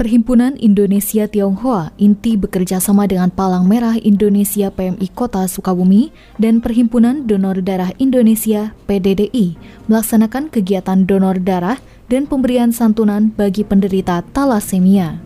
[0.00, 6.08] Perhimpunan Indonesia Tionghoa Inti bekerja sama dengan Palang Merah Indonesia PMI Kota Sukabumi
[6.40, 9.60] dan Perhimpunan Donor Darah Indonesia PDDI
[9.92, 11.76] melaksanakan kegiatan donor darah
[12.08, 15.20] dan pemberian santunan bagi penderita talasemia.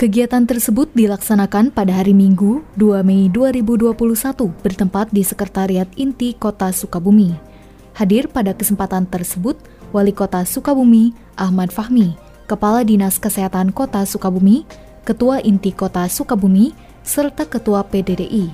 [0.00, 3.92] Kegiatan tersebut dilaksanakan pada hari Minggu, 2 Mei 2021
[4.64, 7.36] bertempat di Sekretariat Inti Kota Sukabumi.
[7.92, 9.60] Hadir pada kesempatan tersebut
[9.92, 12.16] Wali Kota Sukabumi Ahmad Fahmi,
[12.48, 14.64] Kepala Dinas Kesehatan Kota Sukabumi,
[15.04, 16.72] Ketua Inti Kota Sukabumi,
[17.04, 18.48] serta Ketua PDDI.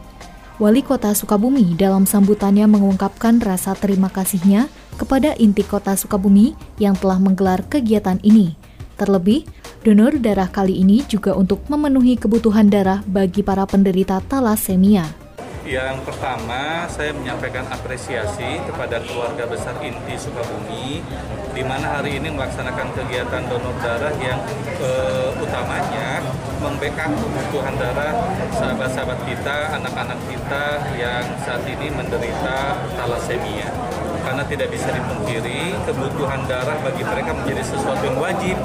[0.58, 4.66] Wali Kota Sukabumi dalam sambutannya mengungkapkan rasa terima kasihnya
[4.98, 8.58] kepada Inti Kota Sukabumi yang telah menggelar kegiatan ini.
[8.98, 9.46] Terlebih,
[9.86, 15.23] Donor darah kali ini juga untuk memenuhi kebutuhan darah bagi para penderita talasemia.
[15.64, 21.00] Yang pertama, saya menyampaikan apresiasi kepada keluarga besar Inti Sukabumi,
[21.56, 24.44] di mana hari ini melaksanakan kegiatan donor darah yang
[24.76, 26.20] eh, utamanya
[26.60, 28.12] membackup kebutuhan darah
[28.52, 30.64] sahabat-sahabat kita, anak-anak kita
[31.00, 33.93] yang saat ini menderita talasemia
[34.24, 38.56] karena tidak bisa dipungkiri kebutuhan darah bagi mereka menjadi sesuatu yang wajib.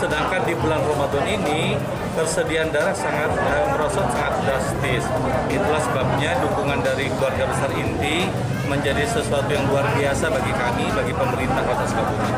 [0.00, 1.76] Sedangkan di bulan Ramadan ini
[2.16, 5.04] persediaan darah sangat eh, merosot sangat drastis.
[5.52, 8.26] Itulah sebabnya dukungan dari keluarga besar inti
[8.64, 12.32] menjadi sesuatu yang luar biasa bagi kami, bagi pemerintah Kota Sukabumi.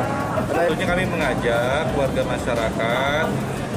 [0.51, 3.27] Tentunya kami mengajak warga masyarakat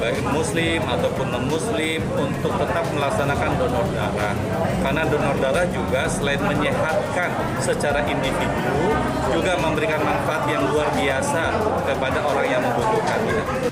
[0.00, 4.34] baik muslim ataupun non muslim untuk tetap melaksanakan donor darah
[4.80, 7.28] karena donor darah juga selain menyehatkan
[7.60, 8.96] secara individu
[9.28, 11.42] juga memberikan manfaat yang luar biasa
[11.84, 13.68] kepada orang yang membutuhkannya.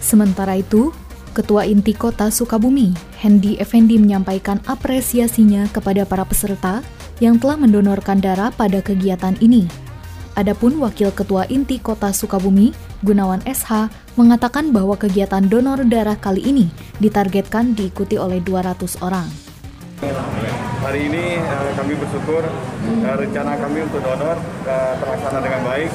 [0.00, 0.96] Sementara itu,
[1.36, 6.80] Ketua Inti Kota Sukabumi, Hendy Effendi menyampaikan apresiasinya kepada para peserta
[7.20, 9.68] yang telah mendonorkan darah pada kegiatan ini.
[10.34, 12.72] Adapun Wakil Ketua Inti Kota Sukabumi,
[13.06, 16.66] Gunawan SH, mengatakan bahwa kegiatan donor darah kali ini
[16.98, 19.30] ditargetkan diikuti oleh 200 orang.
[20.82, 25.90] Hari ini uh, kami bersyukur uh, rencana kami untuk donor uh, terlaksana dengan baik.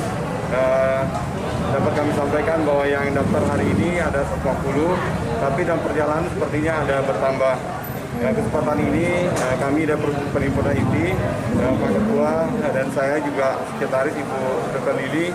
[1.74, 4.46] Dapat kami sampaikan bahwa yang daftar hari ini ada 40,
[5.42, 7.56] tapi dalam perjalanan sepertinya ada bertambah.
[8.22, 9.98] Ya, kesempatan ini uh, kami dari
[10.30, 11.18] perhimpunan inti,
[11.58, 12.34] uh, Pak Ketua
[12.70, 14.42] dan saya juga sekretaris Ibu
[14.78, 14.96] Dr.
[15.02, 15.34] Lili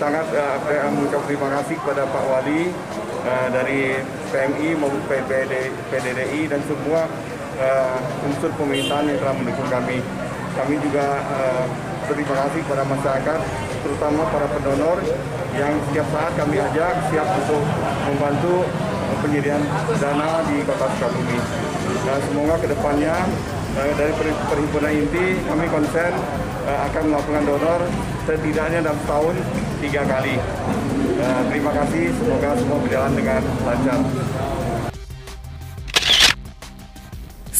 [0.00, 0.56] sangat uh,
[0.88, 2.72] mengucapkan terima kasih kepada Pak Wali
[3.28, 4.00] uh, dari
[4.32, 7.10] PMI maupun PPD, PDDI dan semua
[8.26, 10.02] unsur pemerintahan yang telah mendukung kami.
[10.58, 11.22] Kami juga
[12.10, 13.40] berterima kasih kepada masyarakat,
[13.86, 14.98] terutama para pendonor
[15.54, 17.62] yang setiap saat kami ajak siap untuk
[18.10, 18.66] membantu
[19.22, 19.62] penyediaan
[20.02, 21.63] dana di Kota Sukabumi.
[22.04, 23.16] Dan semoga ke depannya
[23.80, 24.12] uh, dari
[24.52, 26.12] perhimpunan inti kami konsen
[26.68, 27.80] uh, akan melakukan donor
[28.28, 29.34] setidaknya dalam tahun
[29.80, 30.36] tiga kali.
[31.14, 34.00] Uh, terima kasih, semoga semua berjalan dengan lancar.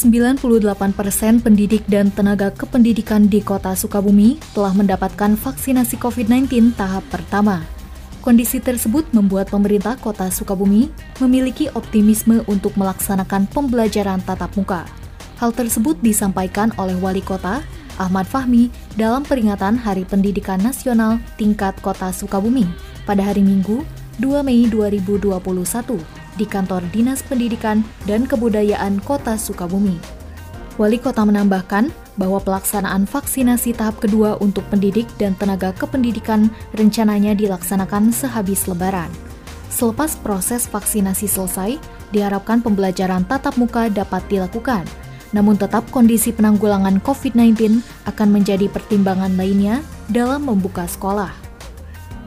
[0.04, 7.73] 98% pendidik dan tenaga kependidikan di kota Sukabumi telah mendapatkan vaksinasi COVID-19 tahap pertama.
[8.24, 10.88] Kondisi tersebut membuat pemerintah kota Sukabumi
[11.20, 14.88] memiliki optimisme untuk melaksanakan pembelajaran tatap muka.
[15.36, 17.60] Hal tersebut disampaikan oleh Wali Kota
[18.00, 22.64] Ahmad Fahmi dalam peringatan Hari Pendidikan Nasional tingkat Kota Sukabumi
[23.04, 23.84] pada hari Minggu
[24.24, 25.28] 2 Mei 2021
[26.40, 30.00] di kantor Dinas Pendidikan dan Kebudayaan Kota Sukabumi.
[30.80, 38.14] Wali kota menambahkan bahwa pelaksanaan vaksinasi tahap kedua untuk pendidik dan tenaga kependidikan rencananya dilaksanakan
[38.14, 39.10] sehabis Lebaran.
[39.74, 41.82] Selepas proses vaksinasi selesai,
[42.14, 44.86] diharapkan pembelajaran tatap muka dapat dilakukan.
[45.34, 51.34] Namun tetap kondisi penanggulangan COVID-19 akan menjadi pertimbangan lainnya dalam membuka sekolah.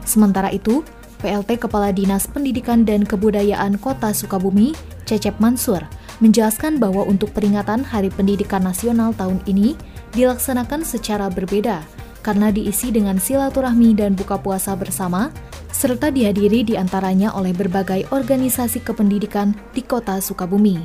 [0.04, 0.84] Sementara itu,
[1.24, 4.76] PLT Kepala Dinas Pendidikan dan Kebudayaan Kota Sukabumi,
[5.08, 5.80] Cecep Mansur,
[6.18, 9.78] menjelaskan bahwa untuk peringatan Hari Pendidikan Nasional tahun ini
[10.14, 11.82] dilaksanakan secara berbeda
[12.22, 15.30] karena diisi dengan silaturahmi dan buka puasa bersama,
[15.72, 20.76] serta dihadiri di antaranya oleh berbagai organisasi kependidikan di Kota Sukabumi.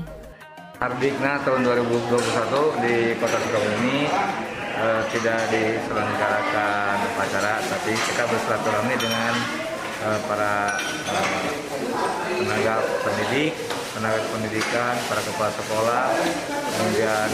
[0.77, 3.97] Hardikna tahun 2021 di Kota Sukabumi
[4.77, 9.33] eh, tidak diselenggarakan upacara, tapi kita bersilaturahmi dengan
[10.03, 10.75] uh, para
[11.11, 11.47] uh,
[12.35, 12.75] tenaga
[13.07, 13.55] pendidik,
[13.93, 16.05] tenaga pendidikan, para kepala sekolah,
[16.49, 17.29] kemudian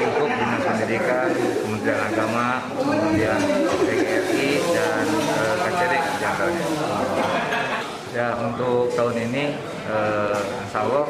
[0.00, 3.40] lingkup dinas pendidikan, kementerian agama, kemudian
[3.84, 5.04] PGRI dan
[5.36, 6.36] uh, KCD yang
[8.10, 9.54] Ya untuk tahun ini
[9.86, 11.06] eh, Insya Allah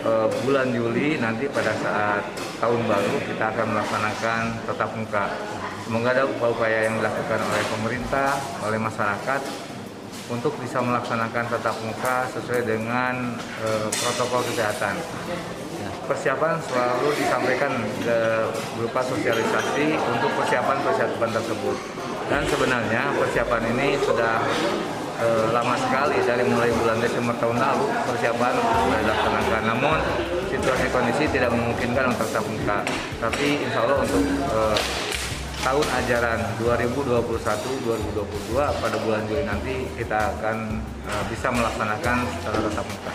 [0.00, 2.24] eh, bulan Juli nanti pada saat
[2.64, 5.28] tahun baru kita akan melaksanakan tetap muka.
[5.84, 9.40] Semoga ada upaya-upaya yang dilakukan oleh pemerintah, oleh masyarakat
[10.30, 14.96] untuk bisa melaksanakan tetap muka sesuai dengan eh, protokol kesehatan.
[16.02, 17.72] Persiapan selalu disampaikan
[18.02, 18.18] ke
[18.74, 21.76] berupa sosialisasi untuk persiapan-persiapan tersebut.
[22.26, 24.42] Dan sebenarnya persiapan ini sudah
[25.22, 29.62] eh, lama sekali dari mulai bulan Desember tahun lalu persiapan sudah dilaksanakan.
[29.68, 29.98] Namun
[30.50, 32.78] situasi kondisi tidak memungkinkan untuk tetap muka.
[33.22, 34.78] Tapi insya Allah untuk eh,
[35.62, 43.12] tahun ajaran 2021-2022 pada bulan Juli nanti kita akan eh, bisa melaksanakan secara tetap muka.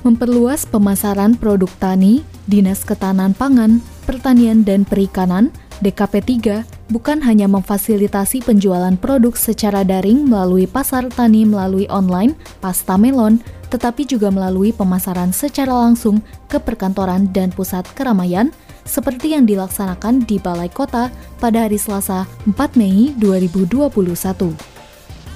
[0.00, 5.52] Memperluas pemasaran produk tani, Dinas Ketahanan Pangan, Pertanian dan Perikanan,
[5.84, 12.32] DKP 3, bukan hanya memfasilitasi penjualan produk secara daring melalui pasar tani melalui online,
[12.64, 18.48] pasta melon, tetapi juga melalui pemasaran secara langsung ke perkantoran dan pusat keramaian,
[18.84, 24.70] seperti yang dilaksanakan di Balai Kota pada hari Selasa 4 Mei 2021.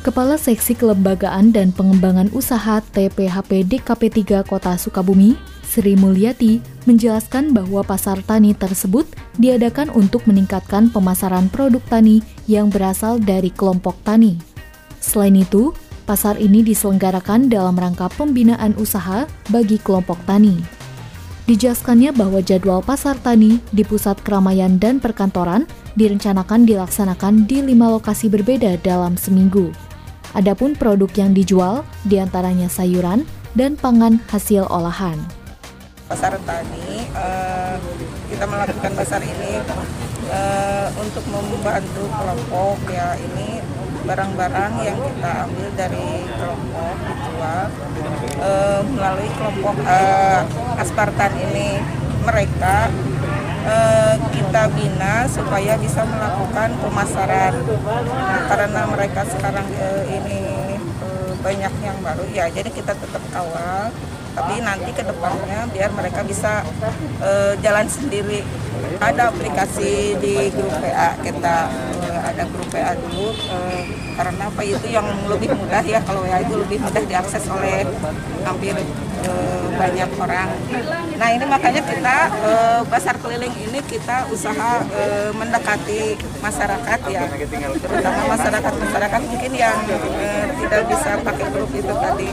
[0.04, 4.02] Kepala Seksi Kelembagaan dan Pengembangan Usaha TPHP DKP
[4.44, 5.32] 3 Kota Sukabumi,
[5.64, 9.08] Sri Mulyati, menjelaskan bahwa pasar tani tersebut
[9.40, 14.36] diadakan untuk meningkatkan pemasaran produk tani yang berasal dari kelompok tani.
[15.00, 15.72] Selain itu,
[16.04, 20.73] pasar ini diselenggarakan dalam rangka pembinaan usaha bagi kelompok tani.
[21.44, 28.32] Dijelaskannya bahwa jadwal pasar tani di pusat keramaian dan perkantoran direncanakan dilaksanakan di lima lokasi
[28.32, 29.68] berbeda dalam seminggu.
[30.32, 35.20] Adapun produk yang dijual di antaranya sayuran dan pangan hasil olahan.
[36.08, 37.76] Pasar tani, uh,
[38.32, 39.60] kita melakukan pasar ini
[40.32, 43.60] uh, untuk membantu kelompok ya ini
[44.04, 47.64] barang-barang yang kita ambil dari kelompok dijual
[48.38, 50.40] uh, melalui kelompok uh,
[50.78, 51.80] Aspartan ini.
[52.24, 52.88] Mereka
[53.68, 57.52] uh, kita bina supaya bisa melakukan pemasaran.
[58.08, 60.40] Nah, karena mereka sekarang uh, ini
[61.04, 63.92] uh, banyak yang baru ya jadi kita tetap kawal.
[64.34, 66.66] Tapi nanti ke depannya biar mereka bisa
[67.22, 68.42] uh, jalan sendiri.
[68.98, 71.70] Ada aplikasi di grup PA kita
[72.34, 73.82] ada grup PA dulu uh,
[74.18, 77.86] karena apa itu yang lebih mudah ya kalau ya itu lebih mudah diakses oleh
[78.42, 78.74] hampir
[79.22, 80.50] uh, banyak orang.
[81.14, 87.22] Nah ini makanya kita uh, pasar keliling ini kita usaha uh, mendekati masyarakat ya,
[87.78, 92.28] terutama masyarakat masyarakat mungkin yang uh, tidak bisa pakai grup itu tadi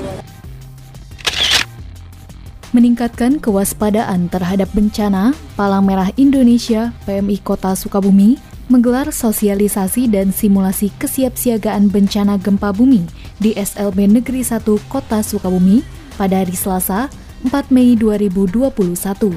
[2.72, 8.40] meningkatkan kewaspadaan terhadap bencana, Palang Merah Indonesia PMI Kota Sukabumi
[8.72, 13.04] menggelar sosialisasi dan simulasi kesiapsiagaan bencana gempa bumi
[13.44, 15.84] di SLB Negeri 1 Kota Sukabumi
[16.16, 17.12] pada hari Selasa
[17.44, 19.36] 4 Mei 2021.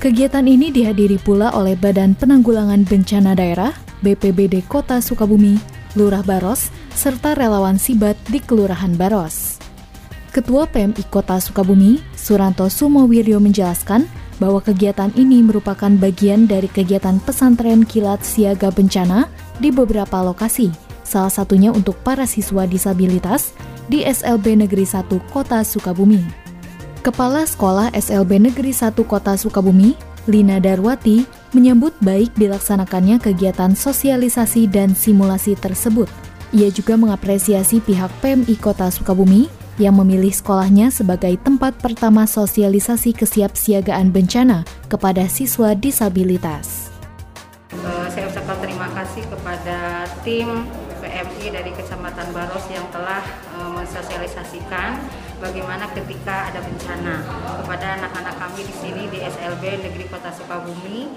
[0.00, 5.60] Kegiatan ini dihadiri pula oleh Badan Penanggulangan Bencana Daerah BPBD Kota Sukabumi,
[5.94, 9.62] Lurah Baros, serta relawan Sibat di Kelurahan Baros.
[10.32, 14.08] Ketua PMI Kota Sukabumi, Suranto Sumowiryo menjelaskan
[14.42, 19.30] bahwa kegiatan ini merupakan bagian dari kegiatan pesantren kilat siaga bencana
[19.62, 20.74] di beberapa lokasi,
[21.06, 23.54] salah satunya untuk para siswa disabilitas
[23.86, 26.26] di SLB Negeri 1 Kota Sukabumi.
[27.06, 29.94] Kepala Sekolah SLB Negeri 1 Kota Sukabumi,
[30.26, 31.22] Lina Darwati,
[31.54, 36.10] menyambut baik dilaksanakannya kegiatan sosialisasi dan simulasi tersebut.
[36.50, 44.12] Ia juga mengapresiasi pihak PMI Kota Sukabumi yang memilih sekolahnya sebagai tempat pertama sosialisasi kesiapsiagaan
[44.12, 46.92] bencana kepada siswa disabilitas.
[47.72, 50.68] Uh, saya ucapkan terima kasih kepada tim
[51.00, 53.24] PMI dari Kecamatan Baros yang telah
[53.56, 55.00] uh, mensosialisasikan
[55.42, 57.26] bagaimana ketika ada bencana
[57.64, 61.10] kepada anak-anak kami di sini di SLB Negeri Kota Sukabumi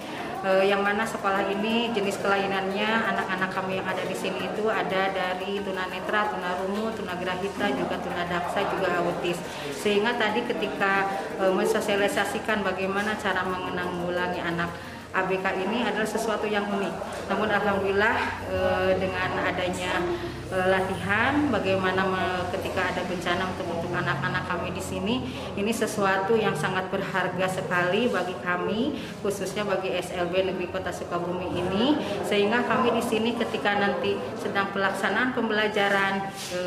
[0.46, 5.10] uh, yang mana sekolah ini jenis kelainannya anak-anak kami yang ada di sini itu ada
[5.10, 9.42] dari tunanetra, tunarungu, tunagrahita, juga tunadaksa, juga autis.
[9.74, 11.10] Sehingga tadi ketika
[11.42, 14.70] uh, mensosialisasikan bagaimana cara menanggulangi anak
[15.16, 16.94] ABK ini adalah sesuatu yang unik.
[17.32, 18.16] Namun alhamdulillah
[18.52, 18.60] e,
[19.00, 20.04] dengan adanya
[20.52, 22.04] e, latihan bagaimana
[22.52, 25.16] ketika ada bencana untuk untuk anak-anak kami di sini,
[25.56, 31.96] ini sesuatu yang sangat berharga sekali bagi kami khususnya bagi SLB Negeri Kota Sukabumi ini
[32.28, 36.60] sehingga kami di sini ketika nanti sedang pelaksanaan pembelajaran e,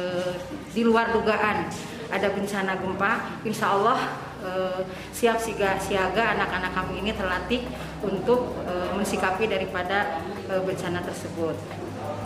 [0.72, 1.68] di luar dugaan
[2.08, 4.00] ada bencana gempa, insya Allah
[4.40, 4.80] eh,
[5.12, 7.62] siap siaga anak-anak kami ini terlatih
[8.02, 11.56] untuk e, mensikapi daripada e, bencana tersebut.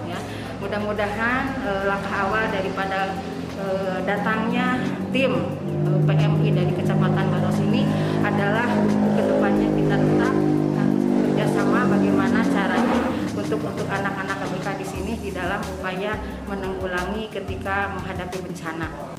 [0.05, 0.19] Ya,
[0.61, 3.17] mudah-mudahan e, langkah awal daripada
[3.57, 3.67] e,
[4.05, 4.81] datangnya
[5.15, 7.89] tim e, PMI dari Kecamatan Baros ini
[8.21, 8.69] adalah
[9.17, 10.35] ke depannya kita tetap
[10.77, 12.99] harus bekerjasama bagaimana caranya
[13.33, 16.17] untuk untuk anak-anak KBK di sini di dalam upaya
[16.49, 19.12] menanggulangi ketika menghadapi bencana.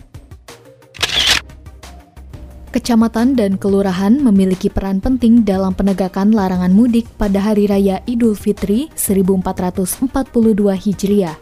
[2.74, 8.90] Kecamatan dan kelurahan memiliki peran penting dalam penegakan larangan mudik pada Hari Raya Idul Fitri
[8.98, 10.10] 1442
[10.82, 11.38] Hijriah.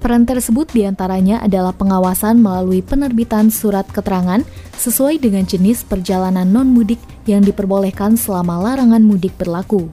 [0.00, 4.40] Peran tersebut di antaranya adalah pengawasan melalui penerbitan surat keterangan
[4.80, 6.96] sesuai dengan jenis perjalanan non-mudik
[7.28, 9.92] yang diperbolehkan selama larangan mudik berlaku.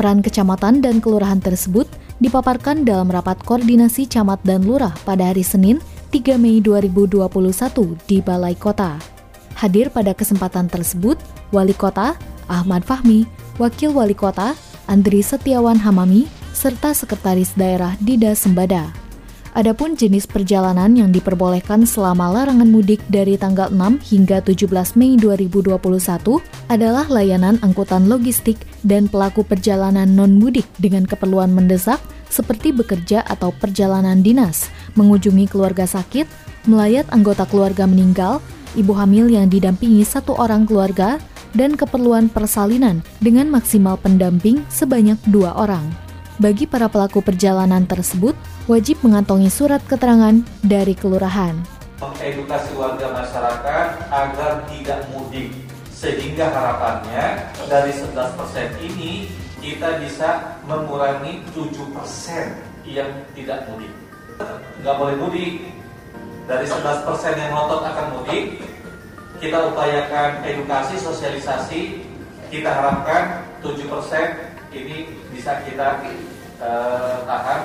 [0.00, 1.84] Peran kecamatan dan kelurahan tersebut
[2.24, 5.84] dipaparkan dalam rapat koordinasi camat dan lurah pada hari Senin
[6.16, 7.28] 3 Mei 2021
[8.08, 9.13] di Balai Kota.
[9.54, 11.18] Hadir pada kesempatan tersebut
[11.54, 12.18] Wali Kota
[12.50, 13.24] Ahmad Fahmi,
[13.56, 14.52] Wakil Wali Kota
[14.84, 18.92] Andri Setiawan Hamami, serta Sekretaris Daerah Dida Sembada.
[19.54, 25.78] Adapun jenis perjalanan yang diperbolehkan selama larangan mudik dari tanggal 6 hingga 17 Mei 2021
[26.66, 34.26] adalah layanan angkutan logistik dan pelaku perjalanan non-mudik dengan keperluan mendesak seperti bekerja atau perjalanan
[34.26, 36.26] dinas, mengunjungi keluarga sakit,
[36.66, 38.42] melayat anggota keluarga meninggal,
[38.74, 41.18] ibu hamil yang didampingi satu orang keluarga,
[41.54, 45.86] dan keperluan persalinan dengan maksimal pendamping sebanyak dua orang.
[46.42, 48.34] Bagi para pelaku perjalanan tersebut,
[48.66, 50.34] wajib mengantongi surat keterangan
[50.66, 51.54] dari kelurahan.
[52.02, 55.54] Mengedukasi warga masyarakat agar tidak mudik,
[55.94, 59.30] sehingga harapannya dari 11% ini
[59.62, 61.86] kita bisa mengurangi 7%
[62.84, 63.94] yang tidak mudik.
[64.82, 65.52] Nggak boleh mudik.
[66.44, 67.08] Dari 11%
[67.40, 68.60] yang ngotot akan mudik,
[69.40, 72.04] kita upayakan edukasi, sosialisasi,
[72.52, 73.80] kita harapkan 7%
[74.76, 76.04] ini bisa kita
[76.60, 77.60] uh, tahan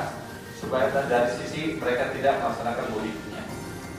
[0.55, 3.41] supaya dari sisi mereka tidak melaksanakan mudiknya.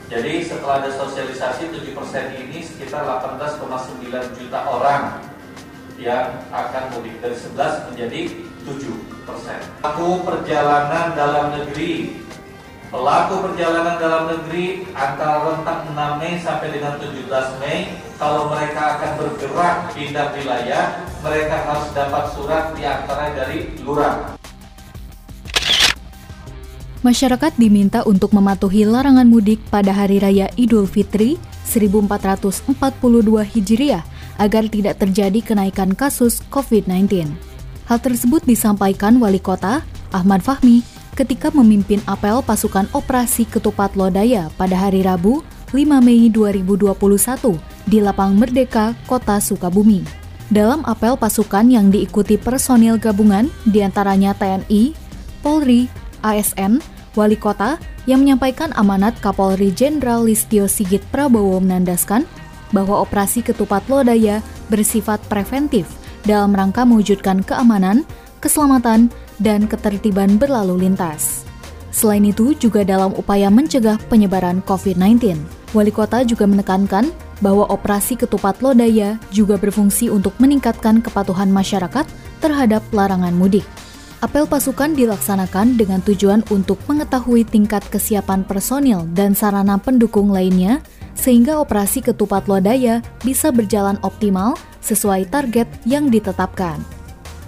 [0.09, 5.21] Jadi setelah ada sosialisasi 7% ini sekitar 18,9 juta orang
[6.01, 8.21] yang akan mudik dari 11 menjadi
[8.65, 9.61] 7 persen.
[9.85, 12.17] Pelaku perjalanan dalam negeri
[12.91, 19.11] Pelaku perjalanan dalam negeri antara rentang 6 Mei sampai dengan 17 Mei kalau mereka akan
[19.15, 24.35] bergerak pindah wilayah mereka harus dapat surat di antara dari lurah.
[27.07, 31.39] Masyarakat diminta untuk mematuhi larangan mudik pada Hari Raya Idul Fitri
[31.71, 32.75] 1442
[33.55, 34.03] Hijriah
[34.43, 37.31] agar tidak terjadi kenaikan kasus COVID-19.
[37.87, 44.73] Hal tersebut disampaikan Wali Kota Ahmad Fahmi ketika memimpin apel pasukan operasi Ketupat Lodaya pada
[44.73, 46.97] hari Rabu 5 Mei 2021
[47.85, 50.01] di Lapang Merdeka, Kota Sukabumi.
[50.49, 54.97] Dalam apel pasukan yang diikuti personil gabungan di antaranya TNI,
[55.45, 55.93] Polri,
[56.25, 56.81] ASN,
[57.13, 57.77] Wali Kota
[58.09, 62.25] yang menyampaikan amanat Kapolri Jenderal Listio Sigit Prabowo menandaskan
[62.73, 64.41] bahwa operasi Ketupat Lodaya
[64.73, 65.85] bersifat preventif
[66.25, 68.09] dalam rangka mewujudkan keamanan,
[68.41, 71.49] keselamatan, dan ketertiban berlalu lintas.
[71.91, 75.35] Selain itu, juga dalam upaya mencegah penyebaran COVID-19,
[75.75, 77.11] Wali Kota juga menekankan
[77.43, 82.07] bahwa operasi ketupat lodaya juga berfungsi untuk meningkatkan kepatuhan masyarakat
[82.39, 83.67] terhadap larangan mudik.
[84.21, 90.85] Apel pasukan dilaksanakan dengan tujuan untuk mengetahui tingkat kesiapan personil dan sarana pendukung lainnya,
[91.17, 96.85] sehingga operasi ketupat lodaya bisa berjalan optimal sesuai target yang ditetapkan.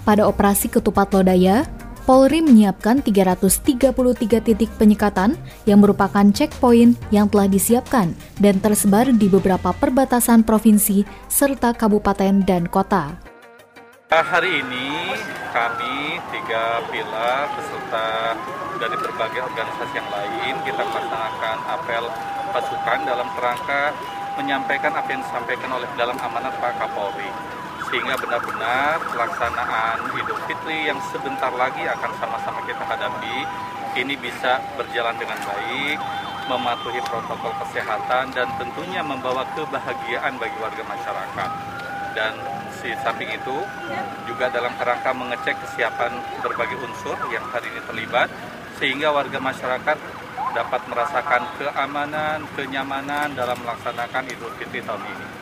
[0.08, 1.68] Pada operasi ketupat lodaya,
[2.02, 5.38] Polri menyiapkan 333 titik penyekatan
[5.70, 8.10] yang merupakan checkpoint yang telah disiapkan
[8.42, 13.14] dan tersebar di beberapa perbatasan provinsi serta kabupaten dan kota.
[14.10, 15.14] Hari ini
[15.54, 18.34] kami tiga pilar beserta
[18.82, 22.04] dari berbagai organisasi yang lain kita melaksanakan apel
[22.50, 23.94] pasukan dalam kerangka
[24.42, 27.30] menyampaikan apa yang disampaikan oleh dalam amanat Pak Kapolri
[27.92, 33.44] sehingga benar-benar pelaksanaan Idul Fitri yang sebentar lagi akan sama-sama kita hadapi
[34.00, 36.00] ini bisa berjalan dengan baik,
[36.48, 41.50] mematuhi protokol kesehatan dan tentunya membawa kebahagiaan bagi warga masyarakat.
[42.16, 42.32] Dan
[42.80, 43.56] di samping itu
[44.24, 48.32] juga dalam kerangka mengecek kesiapan berbagai unsur yang hari ini terlibat
[48.80, 49.98] sehingga warga masyarakat
[50.56, 55.41] dapat merasakan keamanan, kenyamanan dalam melaksanakan Idul Fitri tahun ini.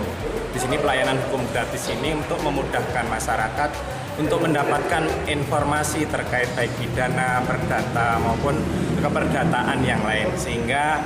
[0.54, 3.70] Di sini pelayanan hukum gratis ini untuk memudahkan masyarakat
[4.18, 8.54] untuk mendapatkan informasi terkait baik pidana, perdata maupun
[9.02, 11.02] keperdataan yang lain sehingga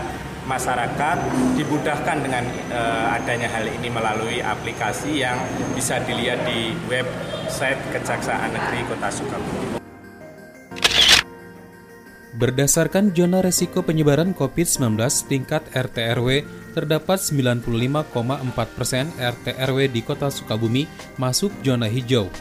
[0.47, 1.19] masyarakat
[1.55, 2.45] dimudahkan dengan
[2.75, 5.39] uh, adanya hal ini melalui aplikasi yang
[5.75, 9.83] bisa dilihat di website Kejaksaan Negeri Kota Sukabumi.
[12.33, 18.09] Berdasarkan zona resiko penyebaran COVID-19 tingkat RT/RW, terdapat 95,4
[18.73, 20.89] persen RT/RW di Kota Sukabumi
[21.21, 22.33] masuk zona hijau,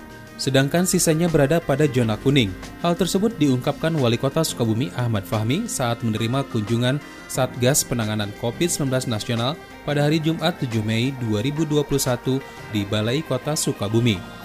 [0.42, 2.50] sedangkan sisanya berada pada zona kuning.
[2.82, 6.98] Hal tersebut diungkapkan Wali Kota Sukabumi Ahmad Fahmi saat menerima kunjungan
[7.30, 9.54] Satgas Penanganan COVID-19 Nasional
[9.86, 12.42] pada hari Jumat 7 Mei 2021
[12.74, 14.41] di Balai Kota Sukabumi.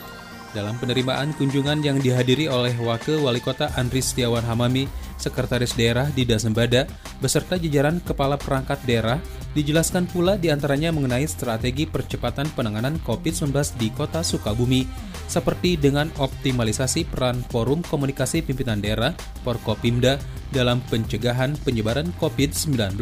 [0.55, 4.87] Dalam penerimaan kunjungan yang dihadiri oleh Wakil Wali Kota Andri Setiawan Hamami,
[5.19, 6.87] Sekretaris Daerah di Dasembada,
[7.19, 9.19] beserta jajaran Kepala Perangkat Daerah,
[9.57, 14.85] dijelaskan pula di antaranya mengenai strategi percepatan penanganan COVID-19 di Kota Sukabumi,
[15.27, 20.21] seperti dengan optimalisasi peran Forum Komunikasi Pimpinan Daerah Porkopimda
[20.53, 22.97] dalam pencegahan penyebaran COVID-19.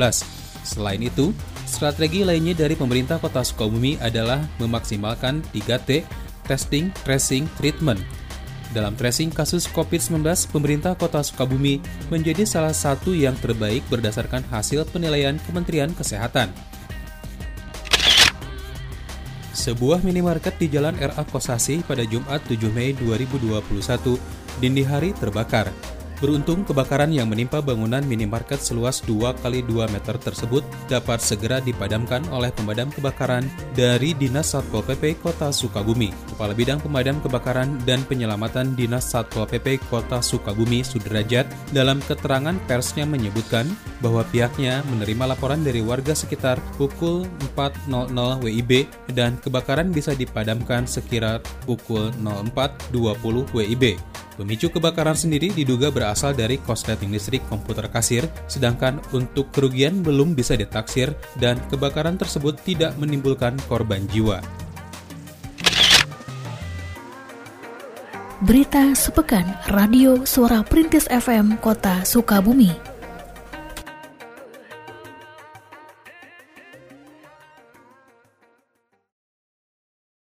[0.64, 1.30] Selain itu,
[1.68, 8.00] strategi lainnya dari pemerintah Kota Sukabumi adalah memaksimalkan 3T, testing, tracing, treatment,
[8.74, 11.78] dalam tracing kasus COVID-19, pemerintah kota Sukabumi
[12.10, 16.50] menjadi salah satu yang terbaik berdasarkan hasil penilaian Kementerian Kesehatan.
[19.54, 24.18] Sebuah minimarket di Jalan RA Kosasi pada Jumat 7 Mei 2021
[24.58, 25.70] dini hari terbakar.
[26.22, 32.22] Beruntung kebakaran yang menimpa bangunan minimarket seluas 2 kali 2 meter tersebut dapat segera dipadamkan
[32.30, 33.42] oleh pemadam kebakaran
[33.74, 36.14] dari Dinas Satpol PP Kota Sukabumi.
[36.30, 43.02] Kepala Bidang Pemadam Kebakaran dan Penyelamatan Dinas Satpol PP Kota Sukabumi Sudrajat dalam keterangan persnya
[43.10, 43.66] menyebutkan
[43.98, 47.26] bahwa pihaknya menerima laporan dari warga sekitar pukul
[47.58, 47.90] 4.00
[48.38, 48.86] WIB
[49.18, 53.98] dan kebakaran bisa dipadamkan sekira pukul 04.20 WIB.
[54.34, 60.54] Pemicu kebakaran sendiri diduga berasal dari korsleting listrik komputer kasir, sedangkan untuk kerugian belum bisa
[60.54, 61.10] ditaksir
[61.42, 64.38] dan kebakaran tersebut tidak menimbulkan korban jiwa.
[68.46, 72.93] Berita sepekan Radio Suara Perintis FM Kota Sukabumi.